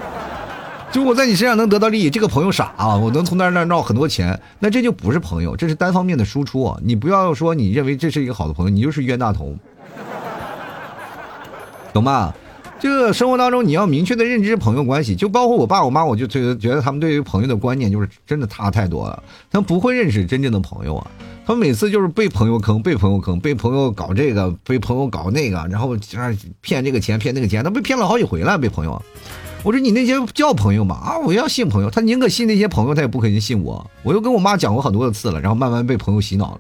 [0.94, 2.96] 就我在你身上能得到利益，这个朋友傻啊！
[2.96, 6.78] 我能从那儿那闹很多钱，那这就不是朋友，这是单方面的输出。
[6.84, 9.58] 你不要说你认为这是一个好的朋友，你就是冤大头，
[11.92, 12.32] 懂吧？
[12.80, 21.08] 这个生活当中你要明确的认知朋友关系，就包括我爸我妈，我就觉得觉得他们对于朋友的观念就是真的差太多了，他们不会认识真正的朋友啊！
[21.44, 25.98] 他们每次就是被朋友坑，被朋友坑，被朋友搞这个，被朋友搞那个，然后
[26.62, 29.02] 骗这个钱骗那个钱，他被骗了好几回了，被朋友。
[29.64, 30.96] 我说你那些叫朋友吗？
[30.96, 33.90] 啊，我要信朋友，他宁可信那些朋友，他也不肯信我。
[34.04, 36.60] 我又跟我妈讲过很多次了，然后慢慢被朋友洗脑了。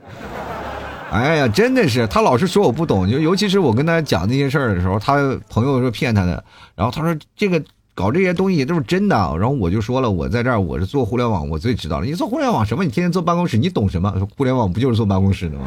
[1.12, 5.16] 哎呀，真的是，他老是说我不懂，就尤其是我跟他讲那些事儿的时候，他
[5.50, 6.44] 朋友说骗他的，
[6.76, 7.62] 然后他说这个
[7.94, 12.06] 搞这些东西都是真的，然后我就说了，我在这儿我是做互联网，我最知道了。
[12.06, 12.86] 你做互联网什么？
[12.86, 14.12] 你天天坐办公室，你懂什么？
[14.38, 15.66] 互联网不就是坐办公室的吗？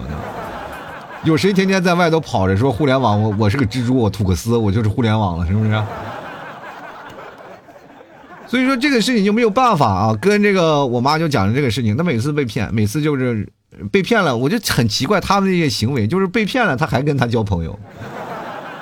[1.22, 3.22] 有谁天天在外头跑着说互联网？
[3.22, 5.82] 我我是个蜘蛛，我吐个丝，我就是互联网了，是不是？
[8.46, 13.46] 所以说这个事情就没有办法啊，跟这个我妈就讲了这个事情，她每次被骗，每次就是
[13.90, 17.78] 被骗了，我就很奇怪他们这些行为，就是被骗了，他还跟他交朋友，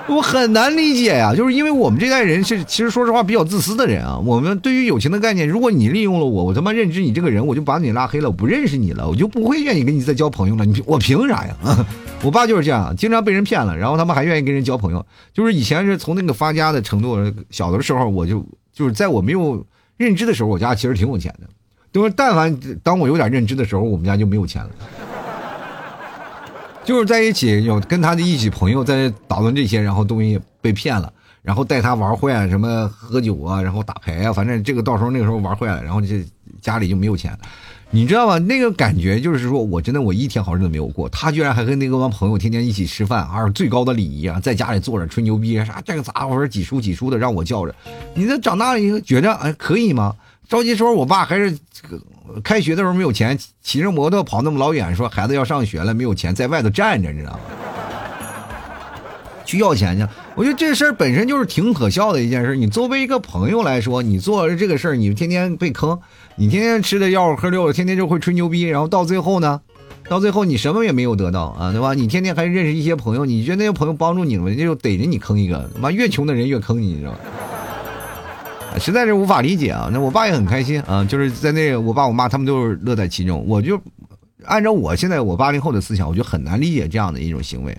[0.06, 1.34] 我很难理解呀。
[1.34, 10.64] 就是因为我们这代人是其实说实话比较自私的人啊，我们对于友情的概念，如果你利用了我，我他妈认知你这个人，我就把你拉黑了，我不认识你了，我就不会愿意跟你再交朋友了。
[10.66, 11.56] 你我凭啥呀？
[12.22, 15.04] 我爸就是这样，经常被人骗了，然后他们还愿意跟人交朋友。
[15.32, 17.16] 就是以前是从那个发家的程度，
[17.50, 18.46] 小的时候我就。
[18.74, 19.64] 就是在我没有
[19.96, 21.48] 认知的时候，我家其实挺有钱的。
[21.92, 24.70] 就是但凡当我有点认知的时候，我们家就没有钱了。
[26.84, 31.10] 就是在一起有跟他的一起朋友在讨论这些，然后东西被骗了，
[31.40, 36.22] 然后带他玩坏，什么喝酒啊，然后打牌啊，反正这个到时候那个时候玩坏了，然后这
[36.60, 37.36] 家里就没有钱。
[37.94, 38.38] 你知道吗？
[38.40, 41.08] 那个感觉就是说，我真的我一天好日子没有过。
[41.10, 46.48] 他居然还跟那个帮朋友天天一起吃饭，还是最高的礼仪啊，在家里坐着吹牛逼啥这个咋回事？
[46.48, 47.72] 几叔几叔的让我叫着。
[48.12, 50.12] 你这长大了以后觉着哎可以吗？
[50.48, 51.56] 着急时候我爸还是
[52.42, 57.38] 开学的时候没有钱，骑着摩托跑那么老远，说孩子要上学了没有钱，在外头站着，你知道吗？
[59.44, 60.04] 去要钱去。
[60.36, 62.56] 我觉得这事儿本身就是挺可笑的一件事。
[62.56, 65.98] 你作为一个朋友来说，你做这个事儿，你天天被坑。
[66.34, 69.60] 你天天吃的药喝喝溜，天天就会吹牛逼，然后到最后呢，
[70.08, 71.94] 到最后你什么也没有得到啊，对吧？
[71.94, 74.52] 你天天还认识一些朋友，你觉得那些朋友帮助你了吗？
[74.52, 77.18] 就逮着你坑一个，妈越穷的人越坑你，你知道吗？
[78.80, 79.88] 实在是无法理解啊！
[79.92, 83.44] 那我爸也很开心啊，就是在那我爸我妈他们都是乐在其中。
[83.46, 83.80] 我就
[84.44, 87.78] 按照我现在我八零后的思想，我就很难理解这样的一种行为。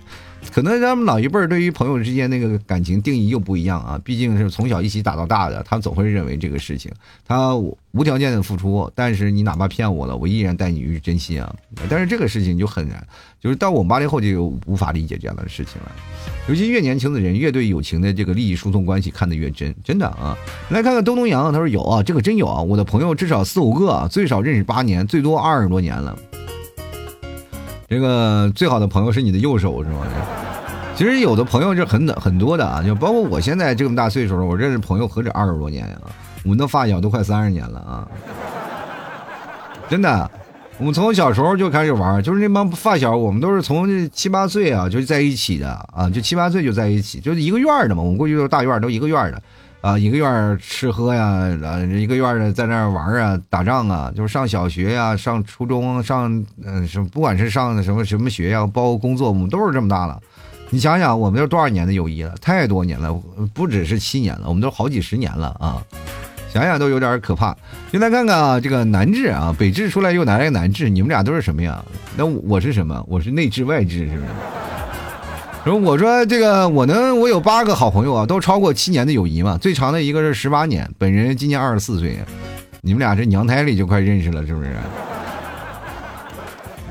[0.52, 6.90] 可能咱们老一辈儿对于朋友之间那个感情定义又不一样啊，毕竟是从小一起打到大的，他总会认为这个事情
[7.26, 11.54] 他无条件的付出，但是你哪怕骗我了，我依然待你于真心啊。
[11.90, 13.06] 但是这个事情就很难，
[13.38, 15.92] 就是到我们八零后就无法理解这样的事情了。
[16.48, 20.34] 尤其越年轻的人，越对友情的这个利益输送关系看得越真，真的啊。
[20.70, 26.16] 来看看东东阳，他说有啊，这个真有啊，我的朋友至少四五个啊，最少认识八年，最多二十多年了。
[27.88, 29.98] 这个最好的朋友是你的右手是吗？
[30.96, 35.96] 其实有的朋友是很很多的啊，就包括我现在这么大岁数了，我认识朋友何止二十多年呀？
[36.42, 38.08] 我们的发小都快三十年了啊！
[39.88, 40.30] 真的，
[40.78, 48.02] 我们从小时候就开始玩，就是那帮发小，我们都是从七八岁啊就在一起的啊，就七八岁就在一起，就是一个院的嘛。
[48.02, 49.42] 我们过去都是大院，都一个院的
[49.86, 51.24] 啊，一个院吃喝呀，
[51.62, 60.20] 啊，一个院的在那玩啊，打仗啊，就是上小学呀，上初中，上嗯什么，不管是上的什么什么学呀，包括工作，我们都是这么大了。
[60.70, 62.34] 你想想，我们都多少年的友谊了？
[62.40, 63.14] 太多年了，
[63.54, 65.80] 不只是七年了，我们都好几十年了啊！
[66.52, 67.56] 想想都有点可怕。
[67.92, 71.80] 就来看看啊，这个南治啊，北治出来又来了个南治，你们俩都是什么呀？
[72.16, 73.00] 那我是什么？
[73.06, 74.32] 我是内治外治，是不是？
[75.66, 82.16] 如果我说这个我能我有八个好朋友啊，都超过七年的友谊嘛，最长的一个是十八年，本人今年二十四岁，
[82.82, 84.70] 你们俩这娘胎里就快认识了是不是？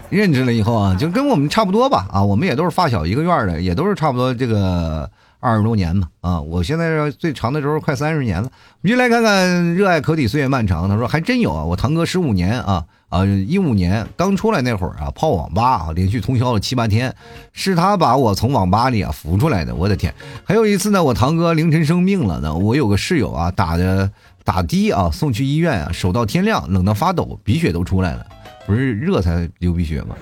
[0.10, 5.10] 认识了以后啊，就跟我们差不多吧啊，我们也都是发小一个院的，也都是差不多这个。
[5.46, 8.50] 二十多年嘛，啊，我现在最长的时候快三十年了。
[8.82, 10.90] 我们就来看看热爱可抵岁月漫长。
[10.90, 17.14] 他说还真有啊，我堂哥十五年啊啊，一五年刚出来那会儿啊，泡网吧啊，连续通宵了七八天，
[17.54, 19.76] 是他把我从网吧里啊扶出来的。
[19.76, 20.12] 我的天！
[20.44, 24.10] 还有一次呢，我堂哥凌晨生病了呢，我有个室友啊打的
[24.44, 28.26] 打的啊，送去医院啊，守到天亮，冷到发抖，鼻血都出来了。
[28.66, 30.16] 不是热才流鼻血吗？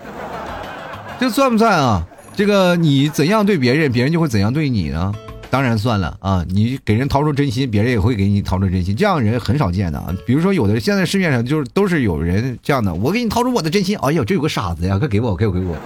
[1.17, 2.05] 这算不算啊？
[2.35, 5.13] 这个你怎样对别人，别人就会怎样对你呢？
[5.49, 6.43] 当然算了啊！
[6.49, 10.11] 你给人掏出真心，别人也会给你掏出真心，这样人很少见的啊。
[10.25, 15.77] 比如说，有的现在市面上就是都是有人这样的，我给你掏出我的真心，哎呦，这有个傻子呀，快给我，给我，给我，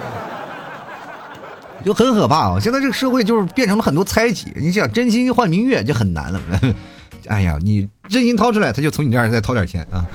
[1.83, 2.59] 就很可怕啊！
[2.61, 6.39] 现在这个社会就是变成了很多猜忌，你想真心换明月就很难了。
[7.27, 10.05] 哎呀，你真心掏出来，他就从你这儿再掏点钱啊。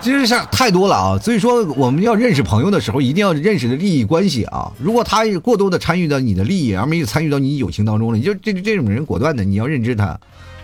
[0.00, 4.72] 其实像太多了啊，所以说我们要认识朋友的时候，一定要认识的利益关系啊。
[4.80, 10.18] 如果他过多的参与到你的利益，而没有参与到你友情当中了，你就这这种人果断的，你要认知他，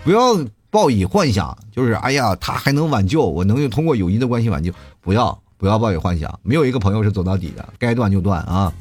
[0.05, 0.39] 不要
[0.71, 8.73] 抱以幻想，就是哎呀，他还能挽救，我能通过友谊的关系挽救，不要不要抱以幻想，没有一个朋友是走到底的，该断就断啊。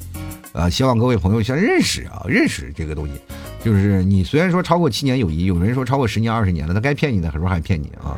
[0.52, 3.14] 呃，希望各位朋友先认识啊，认识这个东西，
[3.64, 8.16] 就是你虽然说超过七年友谊，有人说超过十年二十年了，他该骗你的时候还骗你啊。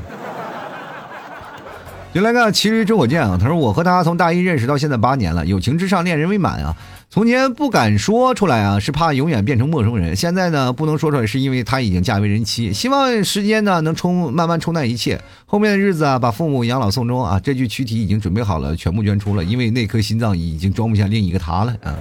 [2.16, 6.74] 原来看其实真我见啊，他说我和他从大一认识到现在八年了，友情之上，恋人未满啊。
[7.10, 10.16] 从前不敢说出来啊，是怕永远变成陌生人。
[10.16, 12.72] 现在呢，不能说出来，是因为他已经嫁为人妻。
[12.72, 15.20] 希望时间呢能冲慢慢冲淡一切。
[15.44, 17.38] 后面的日子啊，把父母养老送终啊。
[17.38, 21.94] 这具躯体已经准备好了，全部捐出了，因为那颗心脏已经装不下另一个他了啊。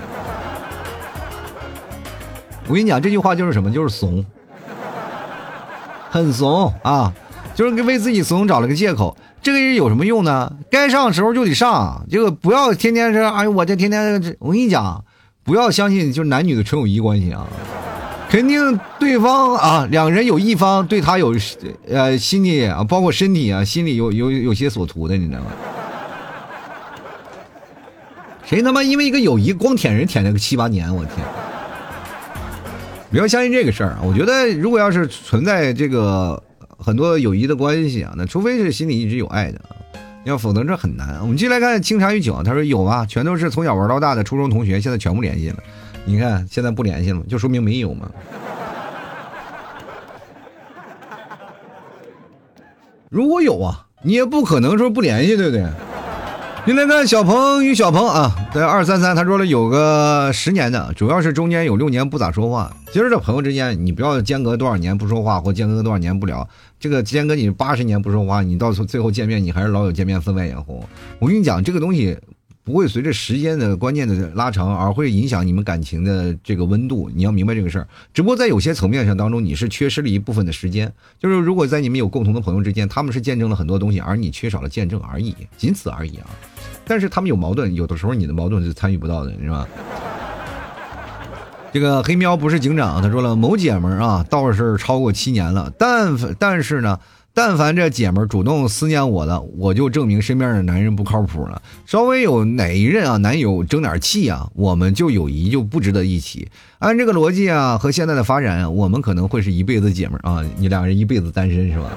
[2.69, 3.69] 我跟你讲，这句话就是什么？
[3.69, 4.25] 就是怂，
[6.09, 7.13] 很怂啊，
[7.55, 9.17] 就是为自己怂找了个借口。
[9.41, 10.51] 这个人有什么用呢？
[10.69, 15.03] 该上的时候就得上，这个不要天天说，哎呦，我这天天，我跟你讲，
[15.43, 17.47] 不要相信就是男女的纯友谊关系啊，
[18.27, 21.33] 肯定对方啊，两人有一方对他有，
[21.87, 25.45] 呃，心里啊，包括身体啊，心里有有有些所图的，你知道吗？
[28.45, 31.15] 谁他妈因为一个友谊光舔人舔了个七八年，我天！
[33.11, 36.41] 不要相信这个事儿，我觉得如果要是存在这个。
[36.85, 39.73] 很多友谊的关系啊，那除非是心里一直有爱的啊，
[40.23, 41.19] 要否则这很难。
[41.19, 45.57] 我们继续来看清茶与酒，他说有啊，全都是从小玩到大的初中同学，现在全部联系了。
[46.05, 48.07] 你看现在不联系了，就说明没有嘛。
[53.09, 55.65] 如果有啊，你也不可能说不联系，对不对？
[56.67, 62.75] 你来看小鹏与小鹏啊，在二三三，他说了有个十年的，主要是中间有六年不咋说话。
[62.87, 66.47] 其实这朋友之间，你不要间隔多少年不说话，或间隔多少年不聊。
[66.79, 70.83] 这个间隔你八十年不说话，你到最后见面，你还是老有见面分外眼红。
[71.19, 72.17] 我跟你讲，这个东西。
[72.63, 77.87] 不会随着时间的观念的拉长而会影响你们感情的这个温度，你要明白这个事儿。
[78.11, 80.91] 只不过在有些层面上当中，你是缺失了一部分的时间。
[81.19, 86.25] 就是如果在你们有共同的朋友之间，他们是见证了很多东西，而你缺少了见证而已，仅此而已啊。
[86.85, 89.67] 但是他们有矛盾，有的时候你的矛盾是参与不到的，是吧？
[91.73, 96.99] 这个黑喵不是警长，他说了，某姐们啊，倒是超过七年了，但但是呢。
[97.37, 101.61] 但凡这姐们主动思念我的，我就证明身边的男人不靠谱了。
[101.85, 106.47] 稍微有哪一任啊男友争点气啊，我们就友谊就不值得一起。
[106.79, 110.41] 按这个逻辑啊，和现在的发展，我们可能会是一辈子姐们啊。
[110.55, 111.89] 你俩人一辈子单身是吧？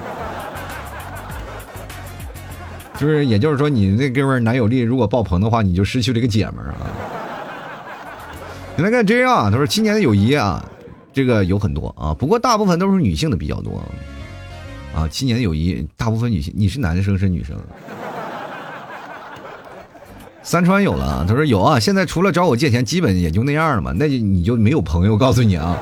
[2.99, 6.75] 就是，也就是说，你那哥们男友力如果爆棚的话，你就失去了一个姐们啊。
[8.77, 10.65] 你来看这样，他说七年的友谊啊，
[11.13, 13.81] 这个有很多啊，不过大部分都是女性的比较多。
[14.95, 17.57] 啊，七年的友谊，大部分女性，你是男生是女生？
[20.43, 25.79] 三川有了，他说有啊，现在除了找我借钱，基本也就那样了嘛，那就你就没有朋友，告诉你啊，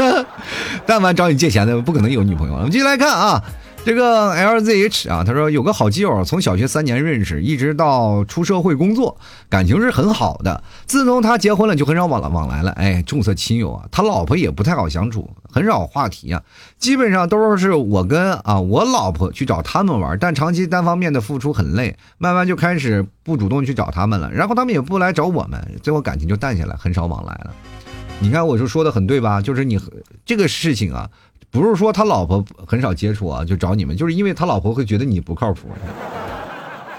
[0.84, 2.58] 但凡找你借钱的，不可能有女朋友啊。
[2.58, 3.42] 我们继续来看啊。
[3.86, 9.16] 这个 LZH 啊，他说有个好基友，从小学三年认识，一直到出社会工作，
[9.48, 10.60] 感情是很好的。
[10.86, 12.72] 自从他结婚了，就很少往来往来了。
[12.72, 16.42] 哎，重色轻友啊，他老婆也不太好相处，很少话题啊，
[16.80, 27.54] 基本上都是我跟啊我老婆去找他们玩，但长期单方面的付出很累，慢慢就开始不主动去找他们了，然后他们也不来找我们，最后感情就淡下来，很少往来了。
[28.18, 29.40] 你看，我就说的很对吧？
[29.40, 29.78] 就是你
[30.24, 31.08] 这个事情啊。
[31.50, 35.68] 不是说他老婆很少接触啊，就找你们，就是因为他老婆会觉得你不靠谱。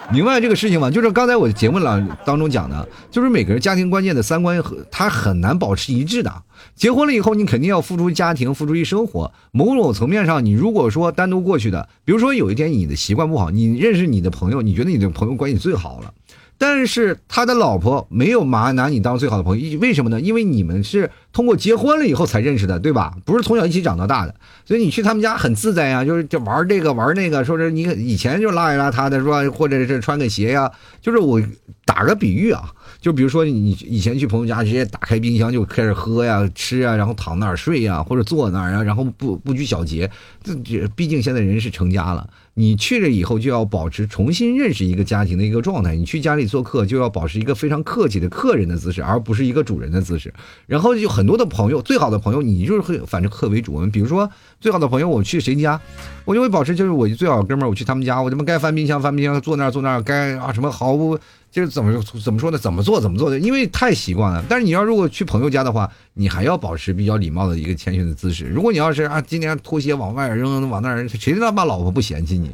[0.09, 0.89] 明白这个事情吗？
[0.89, 6.33] 就是刚才我节目当当中讲的，就是每个人家庭观念的三观和他很难保持一致的。
[6.75, 9.33] 结婚了以后，你肯定要付出家庭，付出一生活。
[9.51, 16.13] 某种层面上，你如果说单独过去的，比如说有一天你的习惯不好，你认识你的朋友，你觉得你的朋友关系最好了。
[16.57, 20.21] 但是他的老婆没有拿拿你当最好的朋友，为什么呢？
[20.21, 23.15] 因为你们是通过结婚了以后才认识的，对吧？
[23.23, 24.33] 不是从小一起长到大的，
[24.65, 31.39] 所以你去他们家很自在呀，就是就玩这个玩那个，说是你以前就邋里邋遢的，是吧或者是穿个鞋呀，就是我
[31.85, 32.73] 打个比喻啊。
[32.99, 40.09] 就比如说你以前去朋友家，直接打开冰箱就开始喝呀、吃啊，然后躺那儿睡呀，或者坐那儿啊，然后不不拘小节。
[40.41, 45.95] 这这毕竟现在人是成家了，你去了以后就要保持重新认识一个家庭的一个状态。
[45.95, 50.33] 你去家里做客就要保持一个非常客气的客人的姿势，而不是一个主人的姿势。
[50.65, 53.86] 然后就很多的朋友，最好的朋友，你就是会反正客为主。
[53.88, 54.28] 比如说
[54.59, 55.80] 最好的朋友，我去谁家，
[56.25, 61.19] 我就会保持就是我最好哥们儿，我去他们家，我他妈该翻冰箱翻冰箱，坐那儿坐那儿，该啊什么毫不。
[61.49, 62.57] 就是怎么怎么说呢？
[62.57, 63.39] 怎么做怎么做的？
[63.39, 64.43] 因为太习惯了。
[64.47, 68.45] 但是你要如果去朋友家的话，你还要保持比较礼貌的一个谦逊的姿势。
[68.45, 72.51] 如果你要是啊，今天拖鞋往外扔，往那儿，谁他妈老婆不嫌弃你？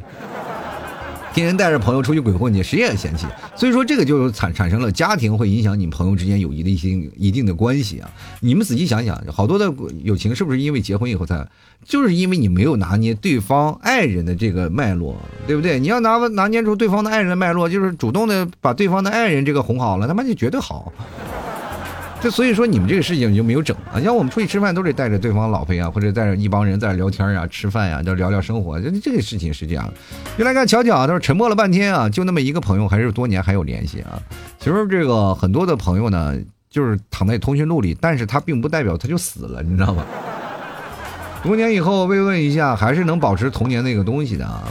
[1.34, 3.26] 天天带着朋友出去鬼混去，谁也嫌弃。
[3.56, 8.08] 所以说，这个就产产生了家庭会影响你朋友之间友谊的一些一定的关系啊。
[8.38, 9.74] 你们仔细想想，好多的
[10.04, 11.44] 友情是不是因为结婚以后才？
[11.84, 15.16] 就是因为你没有拿捏对方爱人的这个脉络，
[15.46, 15.78] 对不对？
[15.80, 20.92] 你要拿拿捏住对方的爱人的脉络，就是主动的把对方的爱人这个哄好了，他妈就绝对好。
[22.24, 24.00] 这所以说你们这个事情就没有整啊！
[24.00, 28.80] 像我们出去吃饭都得带着对方老婆呀，或者带着一帮人在那聊天呀、吃饭呀，就聊聊生活。
[28.80, 29.92] 这这个事情是这样。
[30.38, 34.18] 就来看巧巧啊，他说沉默了半天啊，就那么一个朋友，还是多年还有联系啊。
[34.58, 36.34] 其实这个很多的朋友呢，
[36.70, 40.02] 就是躺在通讯录里，但是他并不代表他就死了，你知道吗？
[41.42, 44.62] 多年以后慰问一下，还是能保持童年那个东西的啊。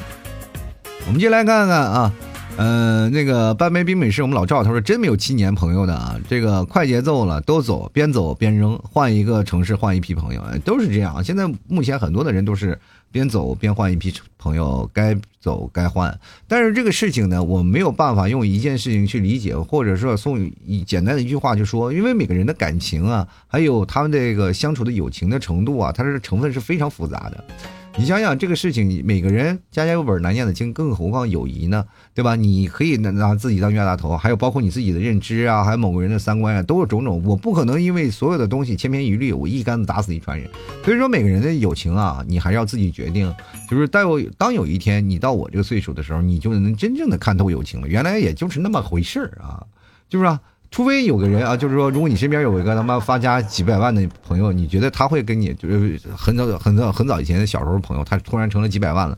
[1.06, 2.12] 我们就来看看啊。
[2.56, 11.22] 嗯，那个半杯冰美式，我们老赵他说真没有七年朋友的啊，这个快节奏了，都走，边走边扔，换一个城市，换一批朋友，都是这样。
[11.24, 12.80] 现在目前很多的人都是
[13.12, 16.18] 边走边换一批朋友，该走该换。
[16.48, 27.44] 但是这个事情呢，我没有办法用一件事情去理解，或者说送以简单的一句话就说，因为每个人的感情啊，还有他们这个相处的友情的程度啊，它是成分是非常复杂的。
[27.96, 31.86] 你想想这个事情，每个人家家有本难念的经，更何况友谊呢？
[32.16, 32.36] 对吧？
[32.36, 37.22] 你可以拿拿自己当冤大头，还有包括你自己的认知啊，还有某个人的三观啊，都是种种。
[37.24, 40.50] 我不可能因为所有的东西千篇一律，我一竿子打死一船人。
[40.84, 43.32] 所以说，每个人的友情啊，你还是要自己决定。
[43.70, 47.88] 就是待我当有一天你到我这个岁数的时候，你就能真正的看透友情了。
[47.88, 49.64] 原来也就是那么回事儿啊，
[50.10, 50.42] 就是啊。
[50.74, 59.16] 除非有个人啊，就是说，如果你身边有一个他妈发家几百万的朋友，你觉得他会跟你就是很早很早很早以前的小时候朋友，他突然成了几百万了，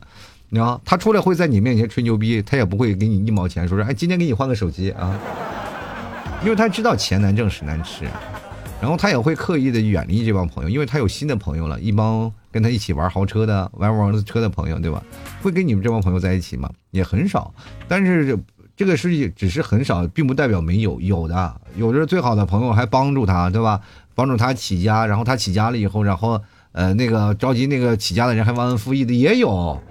[0.49, 5.18] 你知道他出来会在你面前吹牛逼，他也不会给你一毛钱，说是哎，今天给你换个手机啊，
[6.43, 8.03] 因为他知道钱难挣，屎难吃，
[8.82, 15.01] 然后他也会刻意的远离这帮朋友，因为他有新的朋友了，一帮跟他一起玩豪车的、玩王车的朋友，对吧？
[15.41, 16.70] 会跟你们这帮朋友在一起吗？
[16.91, 17.53] 也很少，
[17.88, 18.38] 但是。
[18.78, 23.80] 这个事情只是很少，并不代表没有，有的，有的最好的朋友还帮助他，对吧？
[24.14, 29.82] 帮助他起家，然后他起家了以后，然后呃，那个着急那个起家的人还忘恩负义的也有。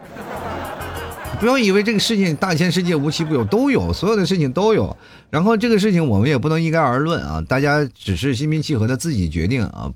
[1.41, 4.97] 不要以为这个事情大千世界无奇不有，都有，所有的事情都有。
[5.31, 9.93] 然后这个事情我们也不能一概而论啊，大家只是心平气和的自己决定啊。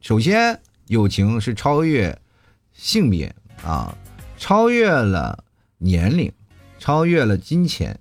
[0.00, 2.16] 首先，友情是超越
[2.72, 3.94] 性别啊，
[4.38, 5.42] 超越了
[5.78, 6.32] 年龄，
[6.78, 7.98] 超越了金钱。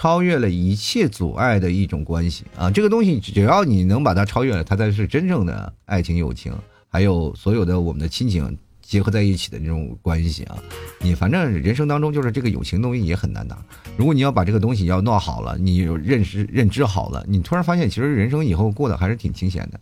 [0.00, 2.70] 超越了一切阻碍的一种关系啊！
[2.70, 6.54] 这个东西只要你能把它超越了，它才是真正的爱情、友情，
[6.88, 10.56] 还有所有的我们的亲情结合在一起的这种关系啊！
[11.00, 13.54] 你反正人生当中就是这个友情东西也很难拿。
[13.98, 19.78] 如果你要把这个东西要弄好了，你认识认知好了，你突然发现其实人生以后过得还是挺清闲的。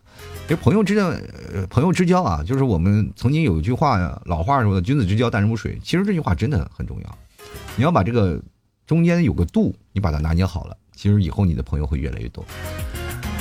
[0.48, 1.22] 这朋友之间，
[1.70, 5.78] 朋友之交啊，就是我们曾经有一句话呀，老话说的“君子之交淡如水”。
[5.84, 7.18] 其实这句话真的很重要，
[7.76, 8.42] 你要把这个。
[8.88, 12.42] 中间有个度，你把它拿捏好了，其实以后你的朋友会越来越多。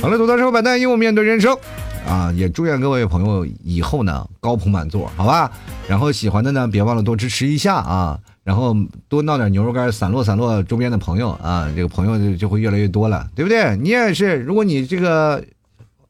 [0.02, 1.58] 好了，吐槽社会百态，又面对人生
[2.06, 2.30] 啊！
[2.34, 5.50] 也祝愿各位朋友以后呢高朋满座，好吧？
[5.88, 8.20] 然后喜欢的呢，别忘了多支持一下啊！
[8.44, 8.76] 然后
[9.08, 13.78] 多闹点牛肉干，散落散落周边的朋友啊，这个朋友就就会越来越多了，对不对？
[13.78, 15.42] 你也是，如果你这个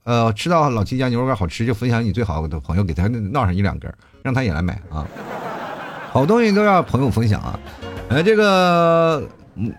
[0.04, 5.06] 呃吃到老七家牛肉干好吃，就分享你最好的朋友，给他闹上一两根，让他也来买啊！
[6.12, 7.60] 好东西都要朋友分享啊！
[8.10, 9.28] 呃，这个，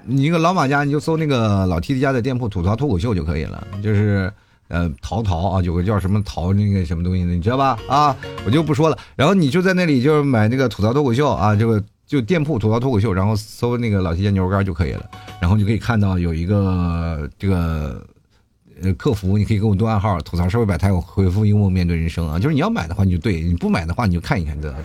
[0.04, 3.66] 你一个老马家，你就搜那个老 T T 家的店铺“吐槽脱口秀”就可以了。
[3.82, 4.30] 就是，
[4.68, 7.78] 呃，淘淘啊，有个叫什么淘那个什么东西的，你知道吧？
[7.88, 8.14] 啊，
[8.44, 8.98] 我就不说了。
[9.16, 15.08] 然后你就在那里，就是买那个吐槽脱口秀啊，这个就店铺吐槽脱口秀，然后搜那个老 T 家牛肉干就可以了，
[15.40, 18.04] 然后就可以看到有一个这个
[18.82, 22.38] 呃客服，你可以给我对暗号，吐槽社会百态，我回复幽默面对人生啊。
[22.38, 24.78] 就是你要买的话你就对，你不买的话你就看一看得了。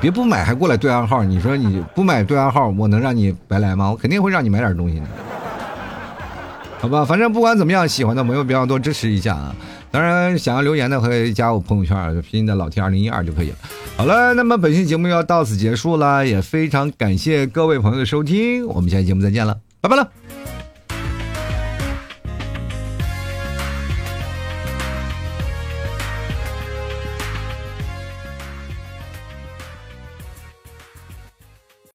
[0.00, 3.90] 别不买还过来对暗号，你说你不买对暗号，我能让你白来吗？
[3.90, 5.06] 我肯定会让你买点东西的。
[6.80, 9.54] 好吧，反正不管怎么样，喜欢的朋友别忘多支持一下啊！
[9.90, 13.56] 当然，想要留言的可以加我朋友圈，拼音的老 T 二零一二就可以了。
[13.98, 20.19] 好了，那么本期节目要到此结束了，也非常感谢各位朋友的收听，我们下期节目再见了，拜拜了。